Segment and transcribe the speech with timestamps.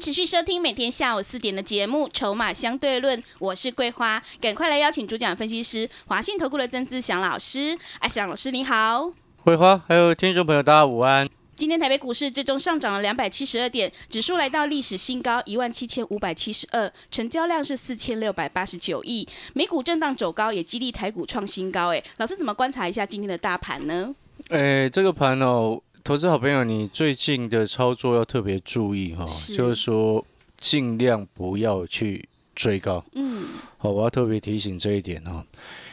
[0.00, 7.78] 持续收听每天下午四点的节目《筹码相对论》，我是桂花，赶快来邀请主讲分析师华信投顾的曾志祥老师。
[7.98, 9.12] 阿，祥老师你好，
[9.44, 11.28] 桂花，还有听众朋友，大家午安。
[11.54, 19.28] 今天台北股市最终上涨了两百七十二点，指数来到历史新高一万七千五百七十二，成交量是四千六百八十九亿。
[19.52, 21.92] 美股震荡走高，也激励台股创新高。
[21.92, 24.08] 哎，老师怎么观察一下今天的大盘呢？
[24.48, 25.82] 哎，这个盘哦。
[26.02, 30.24] 投资好朋友，你最近的操作要特别注意哈，就是说
[30.58, 33.04] 尽量不要去追高。
[33.14, 33.44] 嗯，
[33.76, 35.44] 好，我要特别提醒这一点哈，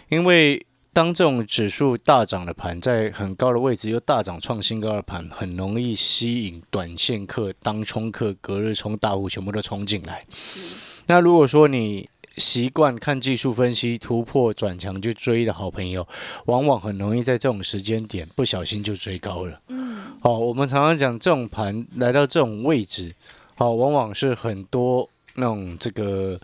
[0.10, 10.26] 因为当这种指数大涨的盘，在很高的位置又大涨创新高的盘，很容易吸引短线客、当冲客、隔日冲大户全部都冲进来。
[10.30, 10.76] 是，
[11.08, 16.08] 那如果说你习惯看技术分析突破转强就追的好朋友，
[16.46, 19.60] 往往很容易在这种时间点不小心就追高了。
[19.70, 23.16] 嗯，好，我们常常讲这种盘来到这种位置，
[23.56, 26.40] 好，往往是很多那种这个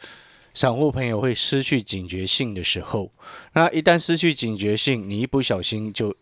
[0.56, 3.12] 散户朋友会失去警觉性的时候。
[3.54, 6.16] 那一旦失去警觉性，你一不小心就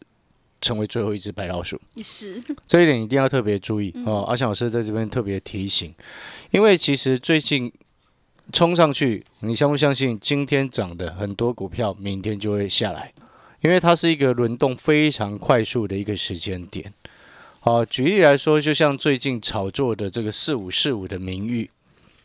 [0.59, 1.79] 成为最后一只白老鼠。
[2.03, 4.25] 是，这一点一定要特别注意哦。
[4.27, 5.95] 阿强老师在这边特别提醒，
[6.49, 7.71] 因为其实最近。
[8.51, 10.19] 冲上去，你相不相信？
[10.19, 13.13] 今天涨的很多股票，明天就会下来，
[13.61, 16.93] 因为它是一个轮动非常快速的一个时间点。
[17.59, 21.69] 好，举例来说，就像最近炒作的这个四五四五的名誉，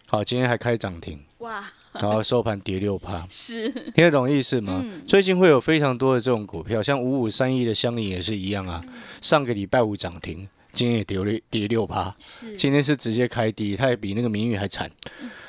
[0.06, 3.68] 好，今天还开涨停，哇，然后收盘跌六趴， 是。
[3.68, 4.82] 听得懂意思吗？
[5.06, 8.82] 最近会有非常多的这种股票，像五五三一的香菱也是一样啊，
[9.20, 14.90] 上个礼拜五涨停，今天也跌了跌六趴，是，今天是直接开低，它也比那个名誉还惨。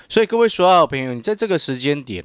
[0.09, 2.23] 所以各位所有的朋友，你在这个时间点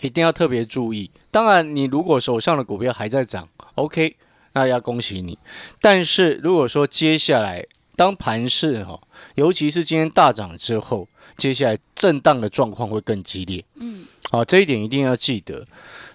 [0.00, 1.10] 一定要特别注意。
[1.30, 4.16] 当然，你如果手上的股票还在涨，OK，
[4.52, 5.38] 那要恭喜你。
[5.80, 9.00] 但是如果说接下来当盘势哈，
[9.34, 13.64] 尤其是今天大涨之后，接下来震荡的状况会更激烈。
[13.74, 15.66] 嗯，好，这一点一定要记得。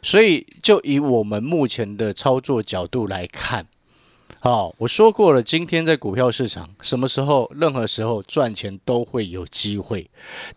[0.02, 3.68] 所以就以我们目前的操作角度来看。
[4.44, 10.10] 好，我说过了，今天在股票市场，什么时候、任何时候赚钱都会有机会。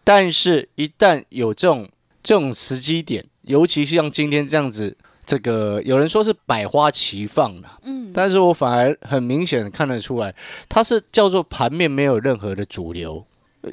[0.02, 1.86] 但是，一旦有这种
[2.22, 4.96] 这种时机点，尤其是像今天这样子，
[5.26, 10.34] 这个有人说是百花齐放的，嗯，但是我反而很明显的看得出来，
[10.66, 13.22] 它是叫做盘面没有任何的主流。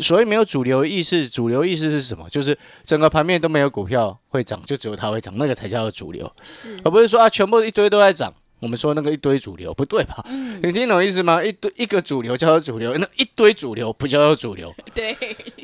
[0.02, 2.30] 所谓没有主流意识，主流意识是什么？
[2.30, 8.34] 就是整个盘面都没有股票会涨，就只有它会涨，那个才叫做主流，是，而不是说啊，全部一堆都在涨。
[8.62, 10.24] 我们说那个一堆主流不对吧？
[10.62, 11.44] 你听懂意思吗？
[11.44, 14.72] 一堆一个主流叫做主流，那一堆主流不叫做主流。
[14.94, 15.18] 对，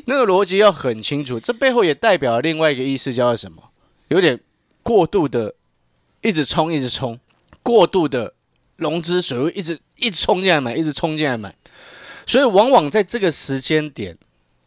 [0.06, 1.38] 那个逻辑要很清楚。
[1.38, 3.62] 这背后也代表了另外一个意思，叫做什么？
[4.08, 4.40] 有点
[4.82, 5.54] 过度的，
[6.22, 7.20] 一直冲，一直冲，
[7.62, 8.34] 过度的
[8.74, 11.54] 融资水位一直一直冲进来买，一直冲进来买。
[12.26, 14.18] 所以往往在这个时间点，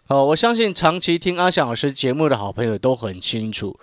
[0.08, 3.78] 哦，我相信长期听阿翔老师节目的好朋友都很清楚，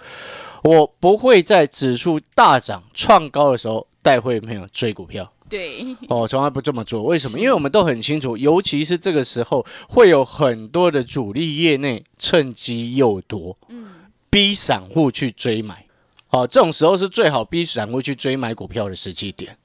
[0.63, 3.87] 我不会在指数大涨创高的时候。
[4.09, 7.03] 带会朋友追股票，对哦，从来不这么做。
[7.03, 7.39] 为什么？
[7.39, 13.91] 因为我们都很清楚，尤其是这个时候，会有很多的主力业内趁机诱多，嗯，
[14.31, 15.85] 逼散户去追买。
[16.31, 19.59] 哦，这种时候是最好逼散户去追买股票的时机点。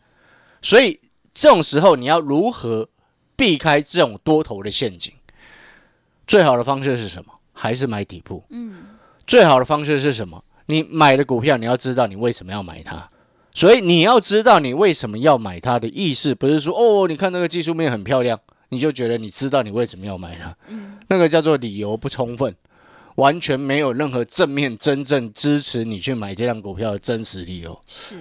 [0.61, 0.99] 所以
[1.33, 2.89] 这种时候，你要如何
[3.37, 5.13] 避开这种多头的陷阱？
[6.27, 7.31] 最好的方式是什么？
[7.53, 8.43] 还是买底部？
[8.49, 8.83] 嗯，
[9.25, 10.43] 最好的方式是什么？
[10.65, 13.05] 你买的股票，你要知道你为什么要买它。
[13.53, 20.55] 所以你要知道你为什么要买它的意思，不是说哦，你看那个技术面很漂亮，你就觉得你知道你为什么要买它。
[20.67, 22.55] 嗯，那个叫做理由不充分，
[23.15, 27.79] 完全没有任何正面真正支持你去买这辆股票的真实理由。
[27.85, 28.17] 是，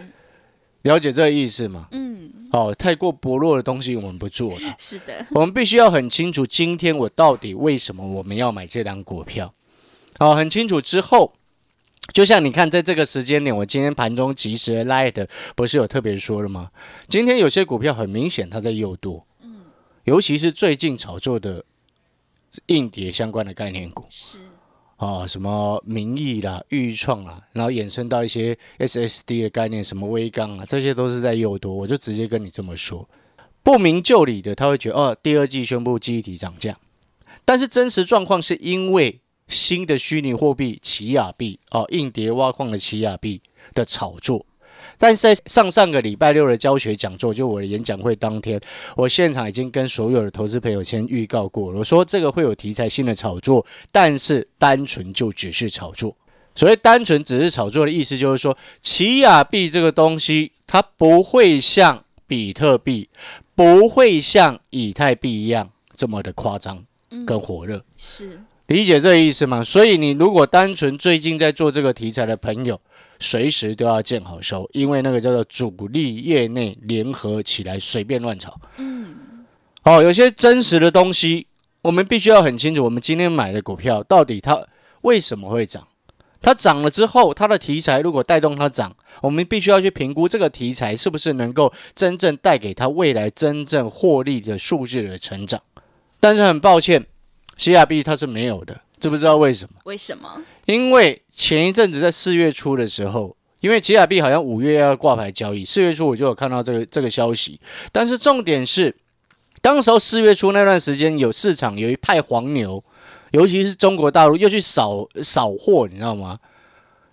[0.82, 1.88] 了解这个意思吗？
[1.92, 4.74] 嗯，好，太过薄弱的东西我们不做了。
[4.78, 9.54] 是的，我们必须要很清楚，今天我到底为什么我们要买这张股票。
[10.18, 11.32] 好，很清楚之后。
[12.12, 15.26] 就像你看，在这个时间点，我今天盘中及时拉的，
[15.56, 16.70] 不是有特别说了吗？
[17.08, 19.62] 今天有些股票很明显它在诱多，嗯，
[20.04, 21.64] 尤其是最近炒作的
[22.66, 24.40] 硬碟相关的概念股，是
[24.96, 31.72] 啊，什么名义啦、豫创啦，然后衍生到一些 SSD 的概念，什么微钢啊，这些都是在诱多。
[31.72, 33.08] 我就直接跟你这么说，
[33.62, 36.76] 不明就里的他会觉得，哦，第二季宣布记忆体涨价，
[37.44, 39.20] 但是真实状况是因为。
[39.52, 43.40] 新的虚拟货币奇亚币哦，硬碟挖矿的奇亚币
[43.74, 44.44] 的炒作。
[44.98, 48.60] 但是在上上个礼拜六的教学讲座，就我的演讲会当天，
[48.96, 56.16] 我现场已经跟所有的投资朋友先预告过了，我说这个会有题材性的炒作，但是单纯就只是炒作。
[56.54, 63.08] 所谓单纯只是炒作的意思，就是说奇亚币这个东西，它不会像比特币，
[63.54, 66.84] 不会像以太币一样这么的夸张
[67.26, 67.84] 跟火热。
[67.96, 69.62] 是理解这个意思吗？
[69.62, 72.80] 所以你如果单纯最近在做这个题材的朋友，
[73.20, 78.58] 随时都要见好收，因为那个叫做主力业内联合起来随便乱炒。
[78.78, 79.14] 嗯，
[79.84, 81.46] 哦，有些真实的东西，
[81.82, 84.66] 我们必须要很清楚，我们今天买的股票到底它
[85.02, 85.86] 为什么会涨？
[86.40, 95.60] 它涨了之后，它的题材如果带动它涨，我们必须要去评估这个题材是不是能够真正带给它未来真正获利的数字的成长。
[96.18, 97.06] 但是很抱歉，
[97.56, 99.74] 西亚币它是没有的，知不知道为什么？
[99.84, 100.42] 为什么？
[100.66, 107.60] 因为前一阵子在四月初的时候，因为吉亚币好像五月要挂牌交易，四月初我就有看到这个这个消息。
[107.90, 108.94] 但是重点是，
[109.60, 112.82] 当时候四月初那段时间，有市场有一派黄牛。
[113.32, 116.38] 尤其是中国大陆又去扫扫货，你知道吗？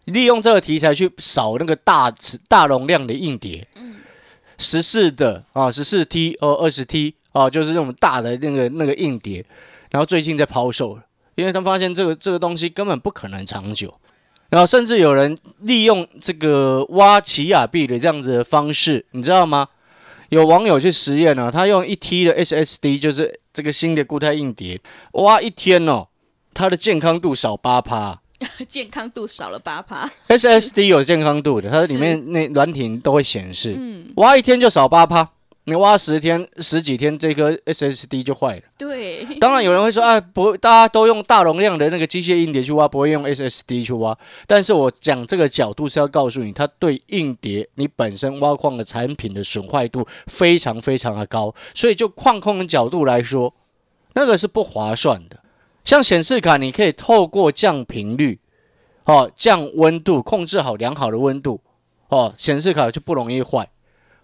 [0.03, 2.13] 利用这个题材去扫那个大
[2.49, 3.65] 大容量的硬碟，
[4.57, 9.45] 十四的啊，十四 T 哦，二十 T 哦，就是那种大的那个那个硬碟。
[9.89, 11.03] 然后最近在抛售了，
[11.35, 13.93] 因为他发现这个这个东西根本不可能长久。
[14.49, 19.67] 然后甚至有人利用这个挖奇亚币的这样子的方式，你知道吗？
[20.29, 24.79] 有网友去实验呢，他用一 T 的 SSD，就是这个新的固态硬碟，
[25.13, 26.07] 挖一天哦。
[26.51, 28.19] 它的健康度少八趴，
[28.67, 30.09] 健康度少了八趴。
[30.27, 33.75] SSD 有健康度的，它里面那软体都会显示。
[33.77, 35.29] 嗯，挖一天就少八趴，
[35.69, 38.63] 你挖十天、十几天，这颗 SSD 就坏了。
[38.77, 44.17] 对，当然有人会说，啊，不，大家都用大容量的那个机械硬碟去挖，不会用 SSD 去挖。
[44.47, 53.53] 但是我讲这个角度是要告诉你，它对硬碟你本身挖矿的产品的损坏度非常非常的高，所以就矿控的角度来说，
[54.15, 55.39] 那个是不划算的。
[55.85, 58.39] 像显示卡，你可以透过降频率，
[59.05, 61.61] 哦，降温度，控制好良好的温度，
[62.09, 63.69] 哦，显示卡就不容易坏，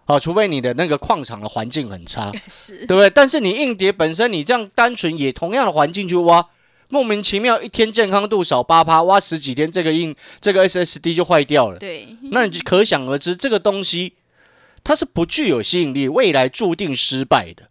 [0.08, 3.10] 哦，除非你的那个矿场的环境很差， 是，对不对？
[3.10, 6.46] 但是你硬碟本身，你这样单纯也同样的环境去挖，
[6.90, 14.14] 莫名其妙一天健康度少八趴，挖十几天这个硬这个 SSD 就坏掉了，对，那你就可想而知，这个东西
[14.84, 17.70] 它是不具有吸引力，未来注定失败的。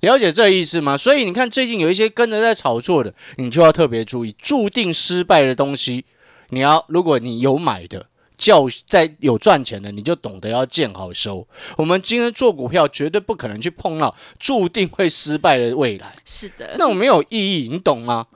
[0.00, 0.96] 了解这意思吗？
[0.96, 6.04] 所以你看，最近有一些跟着在炒作的，你就要特别注意，注定失败的东西，
[6.50, 8.06] 你要如果你有买的，
[8.36, 11.46] 叫在有赚钱的，你就懂得要见好收。
[11.76, 16.14] 我们今天做股票，绝对不可能去碰到注定会失败的未来。
[16.24, 18.26] 是的，那我没有意义，你懂吗？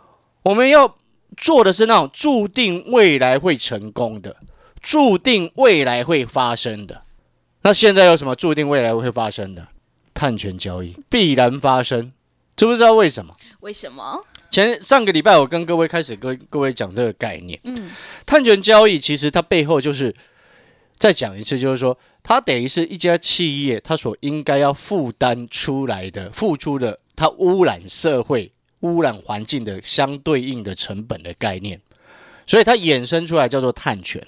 [0.45, 0.97] 我们要
[1.37, 4.37] 做的是那种注定未来会成功的，
[4.81, 7.03] 注定未来会发生的。
[7.62, 9.69] 那现在有什么注定未来会发生的？
[10.15, 12.12] 碳权交易必然发生，
[12.58, 13.32] 知不知道为什么？
[13.60, 14.25] 为什么？
[14.50, 17.56] 前上个礼拜我跟各位开始跟各位讲这个概念。
[17.62, 17.88] 嗯，
[18.26, 20.12] 碳权交易其实它背后就是
[20.99, 28.50] 再讲一次，就是说它等于是一家企业它所应该要负担出来的、付出的，它污染社会、
[28.81, 31.81] 污染环境的相对应的成本的概念，
[32.44, 34.27] 所以它衍生出来叫做碳权。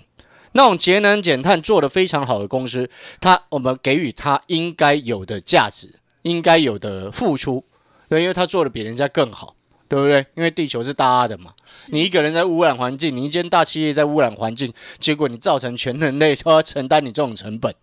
[0.52, 2.88] 那种节能减碳做得非常好的公司，
[3.20, 7.64] 它我们给予它应该有的价值，应该有的付出，
[8.10, 9.54] 对，因为他做的比人家更好，
[9.88, 10.26] 对不对？
[10.34, 11.52] 因为地球是大家的嘛，
[11.92, 17.74] 你一个人在污染环境，你一间大企业在污染环境，结果你造成全人类都要承担你这种成本，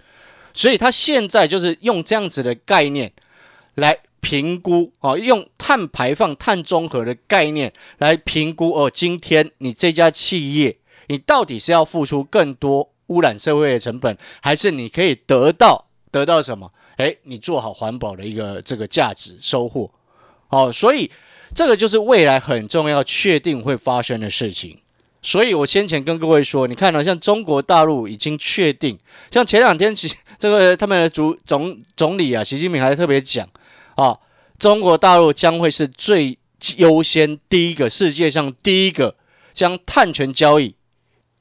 [0.54, 3.12] 所以他现在就是用这样子的概念
[3.76, 10.78] 来评估哦，用碳排放、碳中和的概念来评估哦，今天你这家企业。
[11.10, 16.70] 你到底是要付出更多污染社会的成本，还是你可以得到得到什么？
[16.98, 19.90] 诶，你做好环保的一个这个价值收获，
[20.50, 21.10] 哦，所以
[21.54, 24.80] 这个就是未来很重要、确定会发生的事情。
[25.22, 28.98] 所以我先前跟各位说，你看到像中国大陆已经确定，
[29.32, 30.08] 像前两天其
[30.40, 33.48] 这个他们的主总总理啊，习近平还特别讲
[33.96, 34.18] 啊，
[34.58, 36.38] 中国大陆将会是最
[36.78, 39.16] 优先第一个世界上第一个
[39.54, 40.76] 将碳权交易。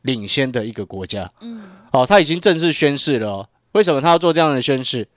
[0.02, 3.28] 领先的一个国家，嗯，好，他已经正式宣誓了。
[3.28, 3.48] 哦。
[3.72, 5.08] 为什么他要做这样的宣誓？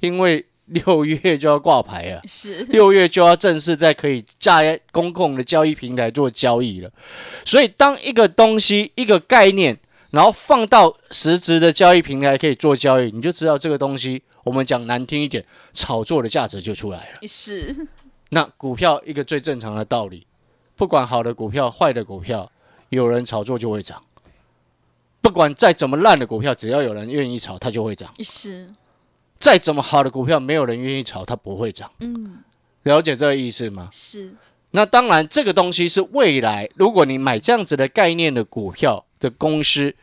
[0.00, 6.90] 因为 六月就要挂牌了，是六月就要正式在可以在公共的交易平台做交易了。
[7.44, 9.78] 所以，当一个东西、一个概念，
[10.10, 17.28] 然后放到实质的交易平台可以做交易，你就知道这个东西，我们讲难听一点，炒作的价值就出来了。
[17.28, 17.86] 是。
[18.30, 20.26] 那股票一个最正常的道理。
[20.76, 22.50] 不管好的股票、坏的股票，
[22.88, 24.02] 有人炒作就会涨。
[25.20, 28.12] 不管再怎么烂的股票，只要有人愿意炒，它就会涨。
[28.18, 28.72] 是，
[29.44, 31.92] 再怎么好的股票，没有人愿意炒，它不会涨。
[32.00, 32.38] 嗯，
[32.84, 33.90] 了解这个意思吗？
[33.92, 34.34] 是，
[34.70, 39.94] 那当然，这个东西是未来，如果你买这样子的概念的股票的公司，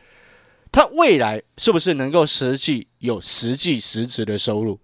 [0.70, 4.78] 它未来是不是能够实际有实际实质的收入？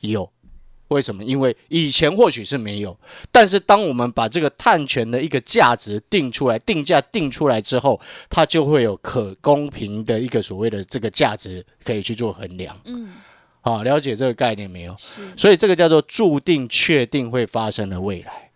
[0.00, 0.32] 有。
[0.88, 1.22] 为什么？
[1.22, 2.98] 因为以前或许是没有，
[3.30, 12.76] 但是当我们把这个碳权的一个价值定出来、定价定出来之后，它就会有可公平的一个所谓的这个价值可以去做衡量。
[12.86, 13.10] 嗯，
[13.60, 14.94] 好，了解这个概念没有？
[14.98, 15.22] 是。
[15.36, 18.50] 所以这个叫做注定、确定会发生的未来，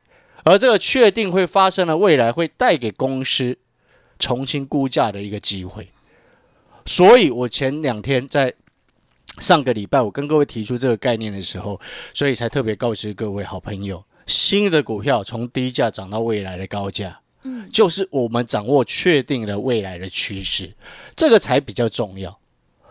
[0.45, 3.59] 而这个确定会发生的未来会带给公司
[4.19, 5.89] 重新估价的一个机会。
[6.87, 8.55] 所以我前两天在。
[9.41, 11.81] 上个礼拜我跟各位提出这个概念的时候，
[12.13, 20.73] 所以才特别告知各位好朋友，新的股票从低价涨到未来的高价，嗯，就是我们掌握确定了未来的趋势，
[21.17, 22.39] 这个才比较重要。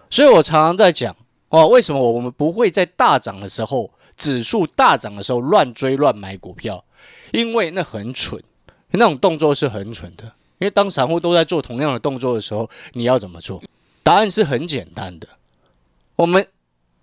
[0.10, 1.15] 所以我常常在讲
[1.53, 6.83] 哦，为什么我们不会在大涨的时候，指数大涨的时候乱追乱买股票？
[7.31, 8.41] 因为那很蠢，
[8.89, 10.24] 那种动作是很蠢的。
[10.57, 13.62] 因为当散户都在做同样的动作的时候，你要怎么做？
[14.01, 15.27] 答案是很简单的。
[16.15, 16.43] 我们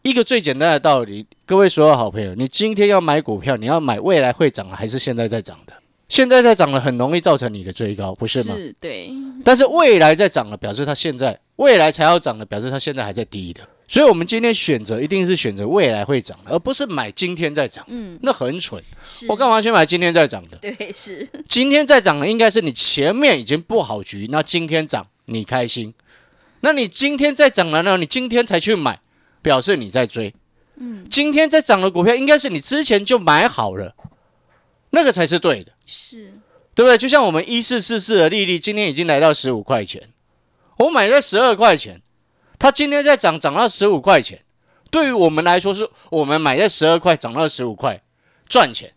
[0.02, 5.72] 一个最简单的道理，各位所有好朋友，你今天要买股票，你要买未来会涨还是现在在涨的？
[6.08, 8.56] 现在在涨了，很容易造成你的追高，不是吗？
[8.56, 9.12] 是，对。
[9.44, 13.60] 但是未来在涨了，表示它现在未来才要涨的，表示它现在还在低的。
[13.90, 17.84] 所以，我们今天选择一定是选择未来会涨，而不是买今天在涨。
[17.88, 18.80] 嗯，那很蠢。
[19.28, 20.56] 我干嘛去买今天在涨的？
[20.58, 21.28] 对，是。
[21.48, 25.92] 今天在涨的应该是你前面已经布好局，那今天涨你开心。
[26.60, 27.96] 那你今天在涨了呢？
[27.96, 29.00] 你今天才去买，
[29.42, 30.32] 表示你在追。
[30.76, 33.96] 嗯，今天在涨的股票应该是你之前就买好了，
[34.90, 35.72] 那个才是对的。
[35.84, 36.34] 是，
[36.76, 36.96] 对不对？
[36.96, 40.10] 就像我们一四四四的利率，今天已经来到十五块钱，
[40.78, 42.00] 我买在十二块钱，
[42.60, 44.44] 它今天在涨，涨到十五块钱，
[44.92, 48.00] 对于我们来说，是我们买在十二块，涨到十五块，
[48.48, 48.92] 赚钱。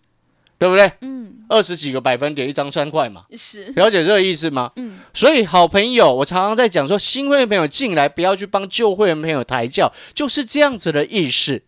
[0.60, 0.90] 对不对？
[1.02, 4.72] 嗯，二十几个百分点一张三块嘛，是了解这个意思吗？
[4.78, 11.64] 嗯，所以好朋友，我常常在讲说，新会员朋友进来不要去帮旧会员朋友抬轿，就是这样子的意思。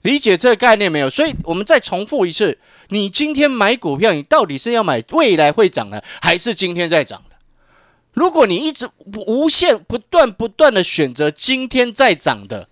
[0.00, 1.10] 理解这个概念没有？
[1.10, 2.58] 所以我们再重复一次：
[2.88, 7.35] 你今天买股票，你到底是要买未来会涨的，还是今天在涨的？
[8.16, 8.88] 如果你一直
[9.26, 12.66] 无限不断不断的选择今天在涨的，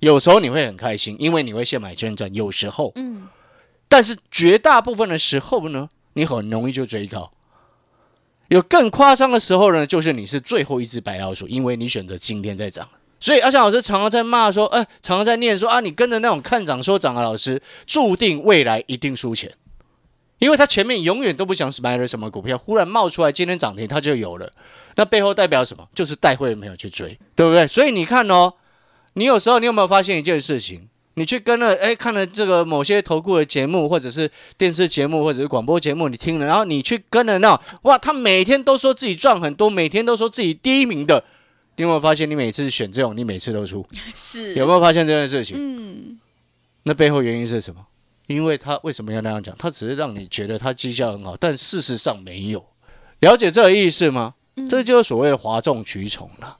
[0.00, 2.32] 有时候你会很开心，因为你会现买现赚。
[2.34, 3.28] 有时候，嗯。
[3.86, 7.30] 但是绝大部分的时候呢，你很容易就追高。
[8.48, 12.88] 有更夸张的时候呢，就是你是最后一只白老鼠，因为你选择今天在涨。
[13.20, 19.52] 所以阿翔老师常常在骂说，哎，常常在念说啊，你跟着那种看涨说涨的老师，注定未来一定输钱，
[20.38, 24.52] 因为他前面永远都不想买了什么股票，忽然冒出来今天涨停，他就有了。
[24.96, 25.88] 那背后代表什么？
[25.94, 27.66] 就是带会没有去追，对不对？
[27.66, 28.54] 所以你看哦，
[29.14, 30.88] 你有时候你有没有发现一件事情？
[31.14, 41.24] 你去跟了，哎，看了这个某些投顾的节目，或者是电视节目，或者是广播节目，你听了，然后你去跟了那，哇，他每天都说自己赚很多，每天都说自己第一名的，
[41.74, 45.56] 你有没有发现，你每次选这种，你每次都出， 是有没有发现这件事情？
[45.58, 46.20] 嗯，
[46.84, 47.84] 那背后原因是什么？
[48.28, 49.52] 因为他为什么要那样讲？
[49.58, 52.64] 他只是让你觉得他绩效很好，但事实上没有。
[53.20, 54.34] 了解这个意思吗？
[54.68, 56.56] 这就是所谓的哗众取宠了。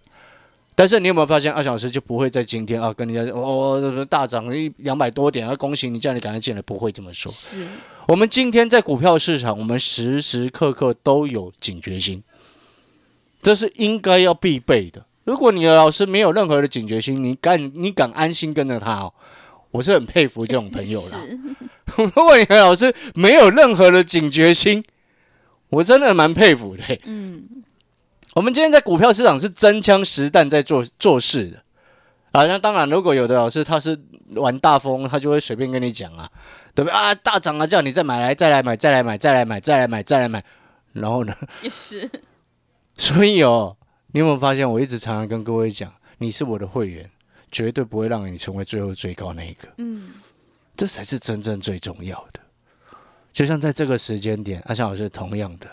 [0.75, 7.31] 但是你有没有发现，二小时就不会在今天啊跟人家哦大涨一两百多点啊，恭喜你，叫你赶快进来，不会这么说。
[7.31, 7.67] 是
[8.07, 12.23] 我们今天在股票市场，我们时时刻刻都有警觉心，
[13.43, 15.05] 这是应该要必备的。
[15.25, 19.13] 如果你的老师没有任何的警觉心，你敢你敢安心跟着他哦？
[19.71, 21.21] 我是很佩服这种朋友啦。
[21.97, 24.85] 如果你的老师没有任何的警觉心，
[25.71, 26.83] 我真的蛮佩服的。
[27.05, 27.65] 嗯。
[28.35, 31.63] 我们今天在股票市场是真枪实弹在做做事的
[32.31, 32.47] 啊！
[32.47, 33.99] 那当然，如果有的老师他是
[34.37, 36.31] 玩大风，他就会随便跟你讲啊，
[36.73, 37.13] 对不对啊？
[37.15, 40.45] 大涨啊，叫你再买来，再来买，再来买，再来买，再来买，再来买，
[40.93, 41.35] 然后呢？
[41.63, 42.09] 也是。
[42.97, 43.77] 所以哦，
[44.13, 47.11] 你有没有发现，我一直常常跟各位讲，你是我的会员，
[47.51, 49.69] 绝对不会让你成为最后最高那一个。
[49.79, 50.11] 嗯，
[50.77, 52.41] 这才是真正最重要的。
[53.33, 55.67] 就像在这个时间点，阿翔老师同样的。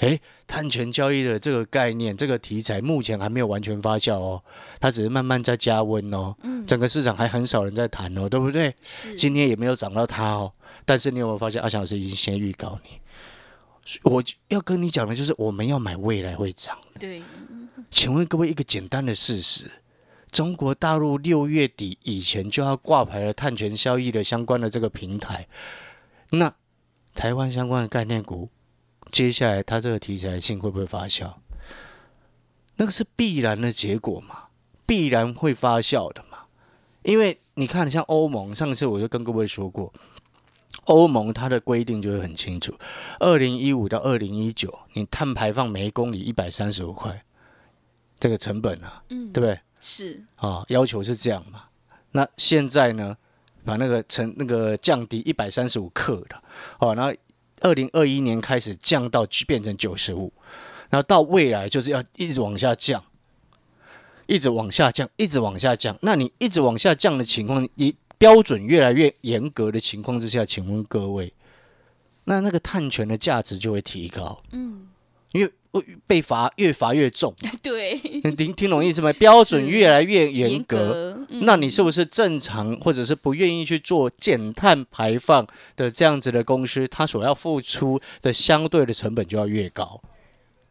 [0.00, 4.42] 诶，碳权交易的这个概念、这个题材目前还没有完全发酵哦，
[4.78, 6.34] 它只是慢慢在加温哦。
[6.42, 8.74] 嗯，整个市场还很少人在谈哦，对不对？
[8.82, 9.14] 是。
[9.14, 10.52] 今天也没有涨到它哦，
[10.84, 13.00] 但是你有没有发现阿强老师已经先预告你？
[14.02, 16.76] 我要跟你讲的就是我们要买未来会涨。
[17.00, 17.22] 对。
[17.90, 19.70] 请问各位一个简单的事实：
[20.36, 25.48] 中国大陆六月底以前就要挂牌了碳权交易的相关的这个平台，
[26.32, 26.54] 那
[27.14, 28.50] 台湾相关的概念股？
[29.10, 31.32] 接下来它这个题材性会不会发酵？
[32.74, 34.48] 那个是必然的结果嘛，
[34.84, 36.40] 必然会发酵的嘛。
[37.02, 39.90] 因为你看，像欧盟，上次我就跟各位说过，
[40.84, 42.76] 欧盟它的规定就会很清楚，
[43.20, 47.24] 二零一五到二零一九，你碳排放每公里一百三十五块，
[48.18, 49.58] 这个成本啊，嗯，对不对？
[49.88, 51.62] 是啊，要求是这样嘛。
[52.10, 53.16] 那现在呢，
[53.64, 56.42] 把那个成那个降低一百三十五克的，
[56.80, 57.14] 哦，然后
[57.60, 60.32] 二零二一年开始降到变成九十五，
[60.90, 63.04] 然后到未来就是要一直往下降，
[64.26, 65.96] 一直往下降，一直往下降。
[66.02, 71.32] 那你一直往下降的情况，以标准越来越严格的情况之下，请问各位，
[72.24, 74.88] 那那个碳权的价值就会提高，嗯。
[76.06, 77.98] 被罚越罚越重， 对，
[78.36, 79.12] 听听懂意思没？
[79.14, 90.00] 标准越来越严格，那你是不是正常或者是不愿意去做减碳排放的这样子的公司，它所要付出的相对的成本就要越高？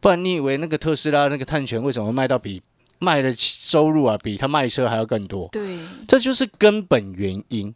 [0.00, 2.62] 不然你以为那个特斯拉那个碳权为什么卖到比
[2.98, 5.48] 卖的收入啊比他卖车还要更多？
[5.50, 7.74] 对，这就是根本原因。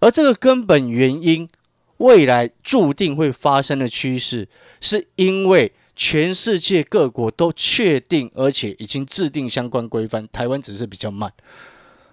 [0.00, 1.48] 而这个根本原因，
[1.96, 4.48] 未来注定会发生的趋势，
[4.80, 5.72] 是因为。
[5.96, 10.28] 全世界各国都确定，而且已经制定相关规范。
[10.32, 11.32] 台湾只是比较慢，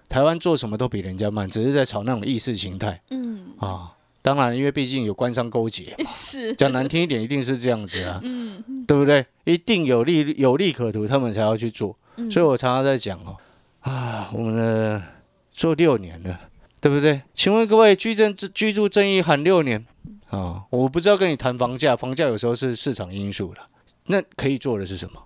[0.08, 3.00] 台湾做什么都比人家慢，只是在炒那种意识形态。
[3.10, 8.20] 嗯啊，当然，因为毕竟有官商勾结， 是讲难听一点，一定是这样子啊。
[8.22, 9.24] 嗯，对不对？
[9.44, 11.96] 一定有利有利可图，他们才要去做。
[12.30, 13.36] 所以我常常在讲哦，
[13.80, 15.02] 啊，我们的
[15.50, 16.40] 做六年了，
[16.80, 17.22] 对不对？
[17.34, 19.84] 请问各位，居正居住正义喊六年
[20.32, 23.68] 啊，我不知道跟你谈房价，房价有时候是市场因素了。
[24.06, 25.22] 那可以做的是什么？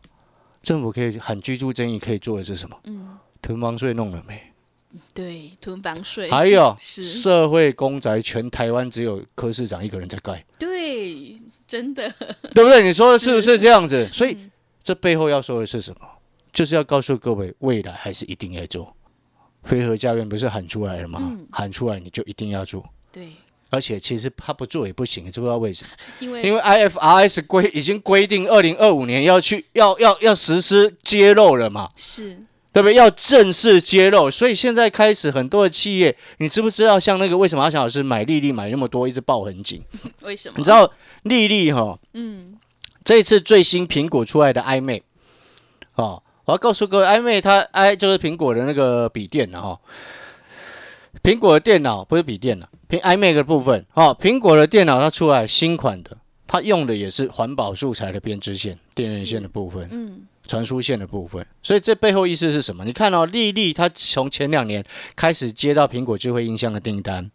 [0.63, 2.77] 政府可以喊居住争议，可以做的是什么？
[2.85, 4.53] 嗯，囤房税弄了没？
[5.15, 6.29] 对，囤房税。
[6.29, 10.45] 还有社会公宅，全台湾只有柯市长一个人在盖。
[10.59, 11.37] 对，
[11.69, 12.13] 真的，
[12.53, 12.83] 对不对？
[12.83, 14.09] 你说的是不是这样子？
[14.13, 14.37] 所以
[14.83, 16.01] 这背后要说的是什么？
[16.53, 18.97] 就是要告诉各位，未来还是一定要做。
[19.63, 21.39] 飞核家园不是喊出来了吗？
[21.53, 22.85] 喊出来你就一定要做。
[23.13, 23.29] 对。
[23.71, 25.91] 而且其实他不做也不行，知不知道为什么？
[26.21, 31.89] 因为因为 IFRS 规已经规定，二零二五年要去要要要实施揭露了嘛？
[31.97, 32.39] 是，
[32.73, 32.95] 对不对？
[32.95, 36.99] 要正式揭露，所以现在开始很多的企业，你知不知道？
[37.01, 39.83] 像那个为什么阿强老师买丽丽买那么多，一直抱很紧？
[40.23, 40.55] 为什么？
[40.59, 40.91] 你知道
[41.25, 41.99] 丽丽哈？
[42.15, 42.55] 嗯，
[43.05, 45.03] 这次最新苹果出来的 iMac
[45.97, 49.81] 哦，我要告诉各位，iMac 它 i 就是苹果的那个笔电了哈。
[51.23, 61.45] 苹果的电脑不是笔电了，苹 iMac 的部分，哦，苹果的电脑它出来新款的，它用的也是环保素材的编织线、电源线的部分，嗯，传输线的部分。
[61.63, 62.85] 所以这背后意思是什么？
[62.85, 64.85] 你看哦丽丽它从前两年
[65.17, 67.29] 开始接到苹果智慧音箱的订单，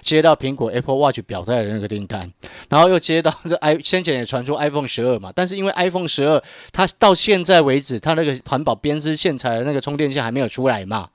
[0.00, 2.32] 接到苹果 Apple Watch 表带的那个订单，
[2.70, 6.42] 然后又接到这 i 先前也传出 iPhone 十二嘛，但是因为 iPhone 十二
[6.72, 11.10] 它到现在为止，它那个环保编织线材的那个充电线还没有出来嘛。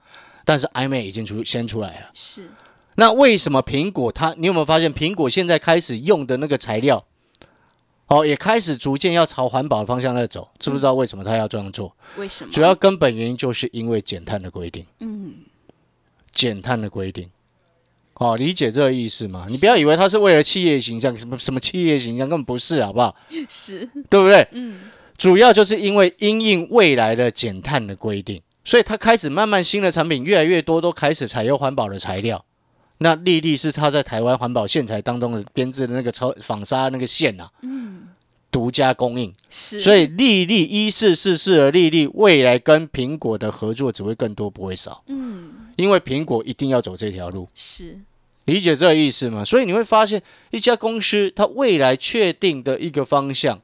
[0.49, 2.49] 但是 iMac 已经出先出来了，是。
[2.95, 4.33] 那为什么苹果它？
[4.35, 7.05] 你有没有发现苹果现在开始用的那个材料，
[8.07, 10.49] 哦，也开始逐渐要朝环保的方向在走？
[10.57, 11.95] 知不知道为什么它要这样做？
[12.17, 12.51] 为什么？
[12.51, 14.83] 主要根本原因就是因为减碳的规定。
[15.01, 15.35] 嗯，
[16.33, 17.29] 减碳的规定，
[18.15, 19.45] 哦，理解这个意思吗？
[19.47, 23.15] 你不要以为它是为了企业形象，什么什么企业形象，根本不是，好不好？
[23.47, 24.47] 是，对不对？
[24.53, 24.79] 嗯，
[25.15, 28.41] 主要就是因为因应未来的减碳的规定。
[28.63, 32.45] 所以它开始慢慢新的产品越来越多，都开始采用环保的材料。
[32.99, 38.09] 那丽丽是它在台湾环保线材当中的编制的那个超纺纱那个线呐，嗯，
[38.51, 39.33] 独家供应。
[39.49, 45.01] 是，所以丽丽一四四四的丽丽未来跟苹果的合作只会更多，不会少。
[45.07, 47.47] 嗯，因为苹果一定要走这条路。
[47.55, 48.01] 是，
[48.43, 49.45] 理解这个意思吗？
[49.45, 53.61] 所以你会发现一家公司它未来确定的一个方向，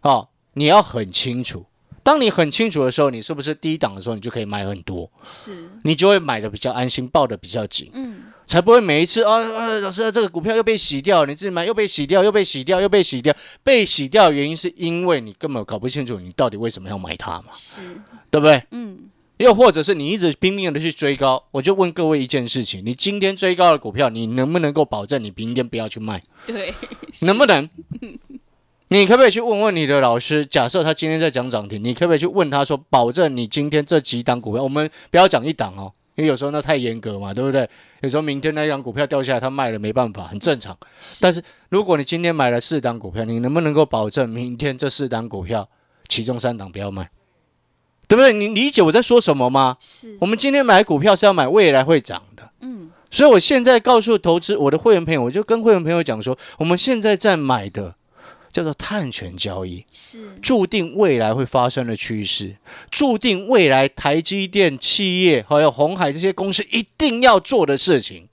[0.00, 1.66] 啊，你要很清楚。
[2.02, 5.08] 当你很清楚的时候，你是不是低档的时候，你就可以买很多？
[5.22, 13.34] 是，你就会买的比较安心，抱的比较紧，嗯，才不会每一次啊啊，老师这个股票又被洗掉，你自己买又被洗掉，又被洗掉，又被洗掉。
[13.62, 17.82] 被洗掉的原因是因为你根本搞不清楚你到底为什么要买它嘛，是，
[18.30, 18.62] 对不对？
[18.72, 18.98] 嗯，
[19.36, 26.20] 又或者是你一直拼命的去追高，我就问各位一件事情：你今天追高的股票，你能不能够保证你明天不要去卖？
[26.44, 26.74] 对，
[27.20, 27.70] 能不能？
[28.92, 30.44] 你可不可以去问问你的老师？
[30.44, 37.66] 假设他今天在讲涨停，你可不可以去问他说，保证你今天这几档股票，我们不要讲一档哦，因为有时候那太严格嘛，对不对？
[38.02, 40.76] 有时候明天那档股票掉下来，他卖了没办法，很正常。
[41.22, 45.66] 但是如果你今天买了四档股票，你能不能够保证明天这四档股票
[46.06, 47.08] 其中三档不要卖？
[48.06, 48.34] 对不对？
[48.34, 49.78] 你理解我在说什么吗？
[49.80, 52.50] 是我们今天买股票是要买未来会涨的。
[52.60, 57.94] 嗯，所以我现在告诉投资我的会员朋友，我就跟会员朋友讲说，我们现在在买的。
[58.52, 60.36] 叫做碳权交易，是。
[60.42, 62.56] 注定未来会发生的趋势，
[62.90, 68.28] 注定未来台积电企业还有红海这些公司一定要做的事情，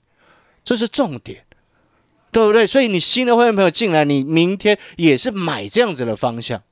[0.62, 1.44] 这是重点，
[2.30, 2.66] 对不对？
[2.66, 6.62] 所以你新的会员朋友进来，你明天也是买这样子的方向，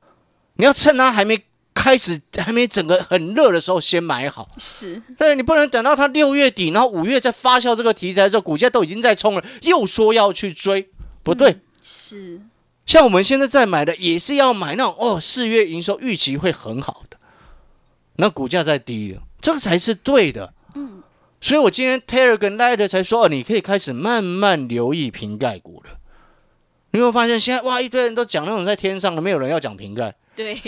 [0.57, 1.41] 你要趁它还没
[1.73, 4.49] 开始、还没整个很热的时候先买好。
[4.59, 10.91] 是，对，你不能等到它六月底，然后五月再发酵这个题材的时候，股价都已经在冲了，又说要去追，
[11.23, 11.61] 不对。
[11.81, 12.43] 是，
[12.89, 17.19] 像我们现在在买的，也是要买那种哦，四月营收预期会很好的，
[18.17, 20.55] 那股价在低的，这个才是对的。
[20.75, 21.03] 嗯，
[21.39, 25.99] 所以我今天 Taylor 跟 Light 才说，哦，你可以开始慢慢留意瓶盖股了。
[26.93, 30.15] 你有没有发现现在哇，一堆人都讲那种在天上的，没有人要讲瓶盖。
[30.35, 30.59] 对，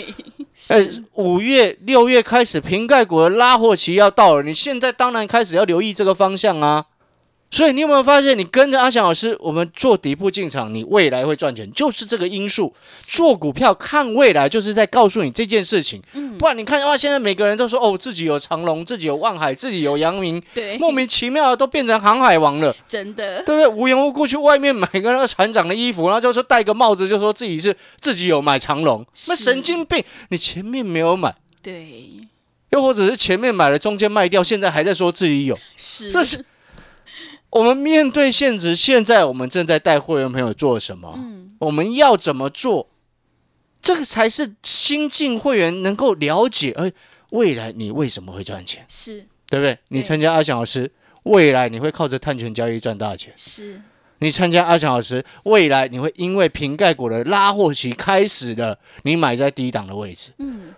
[0.69, 6.85] 哎，五月、六月开始，瓶盖股的拉货期要到了，你现在当然开始要留意这个方向啊。
[7.51, 12.73] 所以你有没有发现，你跟着阿翔老师，我们做底部进场，你未来会赚钱，就是这个因素。
[13.01, 16.01] 做股票看未来，就是在告诉你这件事情。
[16.13, 22.73] 嗯不然你看的话，现在每个人都说哦，自己有长隆，自己有望海，自己有阳明，对，莫名其妙的都变成航海王了。
[22.87, 23.67] 真的对不对？
[23.67, 30.01] 无缘无故去外面买个那个船长的衣服，然后就说戴个帽子，就说自己是自己有买长隆，那神经病！
[30.29, 32.07] 你前面没有买，对，
[32.69, 36.43] 又或者是前面买了，中间卖掉，现在还在说自己有，是，这是
[37.51, 38.75] 我们面对现实。
[38.75, 41.13] 现在我们正在带会员朋友做什么？
[41.17, 42.89] 嗯，我们要怎么做？
[43.81, 46.91] 这个才是新进会员能够了解，哎，
[47.31, 49.77] 未来你为什么会赚钱，是对不对？
[49.89, 50.91] 你参加阿翔老师，
[51.23, 53.33] 未来你会靠着碳权交易赚大钱。
[53.35, 53.81] 是，
[54.19, 60.75] 你参加阿强老师，未来你会因为瓶盖股的拉货期开始了，你买在低档的位置，嗯，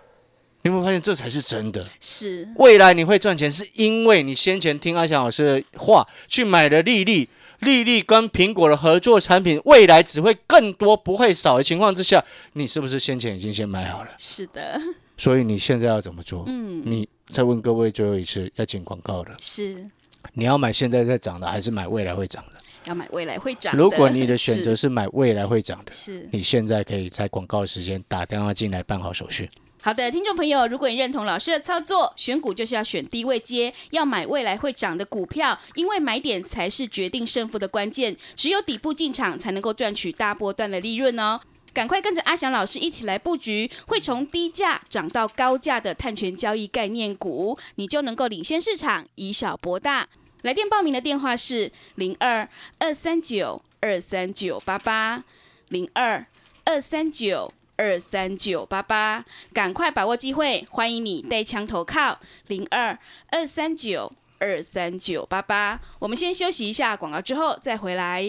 [0.64, 1.86] 你有没有发现这才是真的？
[2.00, 12.24] 是，未来你会赚钱，是因为你先前听阿翔老师的话去买了利利，利利跟苹果的合作产品，未来只会更多，不会少的情况之下，
[12.54, 14.10] 你是不是先前已经先买好了？
[14.16, 14.80] 是的，
[15.18, 16.44] 所以你现在要怎么做？
[16.46, 19.84] 嗯，你再问各位最后一次，要进广告的，是
[20.32, 22.58] 你要买现在在涨的，还是买未来会涨的？
[22.86, 23.76] 要买未来会涨。
[23.76, 29.46] 如果你的选择是买未来会涨的，是你现在可以在广告时间打电话进来办好手续。
[29.84, 38.16] 好的，听众朋友，如果你认同老师的操作，选股就是要选低位接，要买未来会涨的股票，因为买点才是决定胜负的关键。
[38.34, 41.38] 只有底部进场，才能够赚取大波段的利润哦。
[41.74, 50.08] 赶快跟着阿翔老师一起来布局，会从低价涨到高价的碳权交易概念股，你就能够领先市场，以小博大。
[50.40, 55.24] 来电报名的电话是零二二三九二三九八八
[55.68, 56.24] 零二
[56.64, 62.98] 二三九二三九八八，赶快把握机会，欢迎你带枪投靠零二
[63.30, 65.80] 二三九二三九八八。
[65.98, 68.24] 我们先休息一下广告，之后再回来。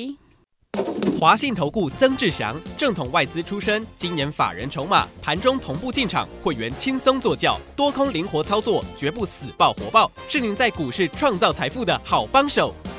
[1.20, 12.76] 华信投顾曾志祥，正统外资出身，今年法人筹码，盘中同步进场，会员轻松做教，多空灵活操作，绝不死爆活爆，是您在股市创造财富的好帮手。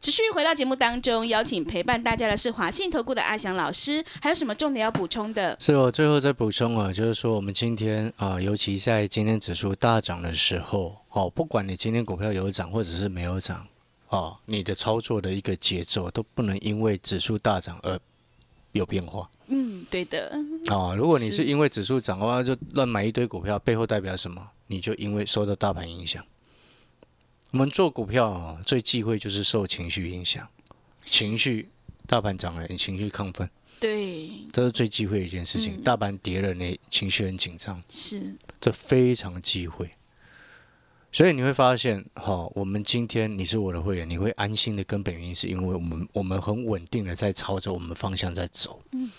[0.00, 5.56] 持续回到节目当中，邀请陪伴大家的是华信投顾的阿翔老师，还有什么重点要补充的？
[5.58, 13.66] 是我最后再补充啊，就是说我们今天啊、尤其在今天指数大涨的时候，哦，不管你今天股票有涨或者是没有涨，
[14.08, 17.98] 哦，你的操作的一个节奏都不能因为指数大涨而
[18.72, 20.30] 有变化嗯，对的，
[20.70, 24.46] 哦、如果你是是因为指数涨的话，就乱买一堆股票，背后代表什么？
[24.66, 26.22] 你就因为受到大盘影响。
[27.52, 30.46] 我们做股票啊、最忌讳就是受情绪影响，
[31.04, 31.68] 情绪
[32.06, 33.48] 大盘涨了，你情绪亢奋。
[33.78, 35.76] 对，这是最忌讳的一件事情。
[35.76, 39.90] 嗯大盘跌了，你情绪很紧张，是，这非常忌讳。
[41.12, 49.10] 所以你会发现，哈、我们今天你是我的会员，你会安心的根本原因是因为我们我们很稳定的在朝着我们方向在走，嗯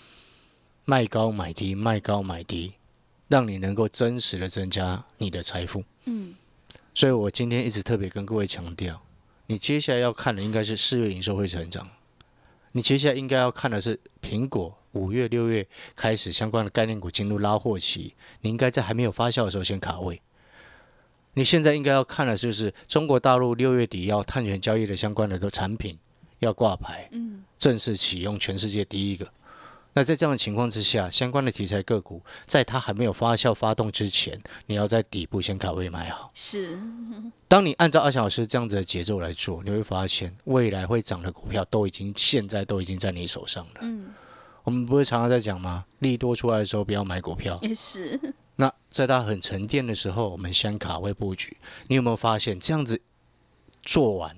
[0.84, 2.74] 卖高买低，卖高买低，
[3.26, 5.84] 让你能够真实的增加你的财富。
[6.04, 6.34] 嗯，
[6.98, 9.00] 所以我今天一直特别跟各位强调，
[9.46, 11.88] 你接下来要看的应该是四月营收会成长，
[12.72, 20.20] 你接下来应该要看的是苹果五月、六月开始相关的概念股进入拉货期，你应该在还没有发酵的时候先卡位。
[21.34, 25.96] 你现在应该要看的就是中国大陆六月底要碳权交易的相关的产品
[26.40, 29.32] 要挂牌，嗯，正式启用全世界第一个。
[29.98, 36.30] 那在这样的情况之下，相关的题材个股，在它还没有发酵发动之前，你要在底部先卡位买好。
[36.34, 36.78] 是，
[37.48, 43.80] 当你按照阿翔老师这样子的节奏来做，你会发现未来会涨的股票都已经现在都已经在你手上了。
[43.80, 44.14] 嗯，
[44.62, 45.84] 我们不是常常在讲吗？
[45.98, 47.58] 利多出来的时候不要买股票。
[47.60, 48.20] 也是。
[48.54, 51.56] 那在它很沉淀的时候，我们先卡位布局。
[51.88, 53.02] 你有没有发现这样子
[53.82, 54.36] 做完？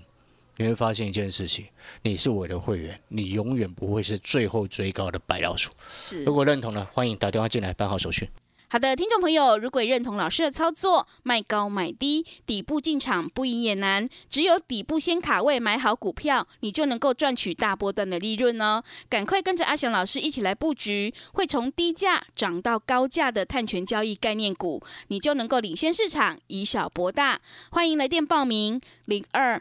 [0.60, 1.64] 你会发现一件事情，
[2.02, 5.70] 你是我的会员，你永远不会是最后追高的白老鼠。
[5.88, 8.28] 是，如果认同呢，欢迎打电话进来办好手续。
[8.68, 18.84] 好的，听众朋友，如果认同老师的操作，卖高买低，底部进场不赢也难，只有底部先卡位买好股票，你就能够赚取大波段的利润哦。
[19.08, 27.40] 赶快跟着阿翔老师一起来布局，会从低价涨到高价的碳权交易概念股，你就能够领先市场，以小博大。
[27.70, 29.60] 欢迎来电报名零二。